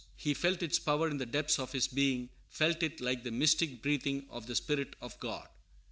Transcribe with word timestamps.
He 0.15 0.33
felt 0.33 0.63
its 0.63 0.79
power 0.79 1.09
in 1.11 1.17
the 1.17 1.27
depths 1.27 1.59
of 1.59 1.73
his 1.73 1.87
being, 1.87 2.29
felt 2.49 2.81
it 2.81 2.99
like 3.01 3.23
the 3.23 3.29
mystic 3.29 3.83
breathing 3.83 4.25
of 4.31 4.47
the 4.47 4.55
Spirit 4.55 4.95
of 4.99 5.19
God." 5.19 5.47